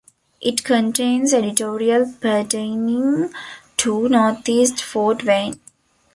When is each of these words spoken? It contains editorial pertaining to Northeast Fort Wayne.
It 0.41 0.63
contains 0.63 1.31
editorial 1.31 2.11
pertaining 2.19 3.31
to 3.77 4.09
Northeast 4.09 4.81
Fort 4.83 5.23
Wayne. 5.23 5.59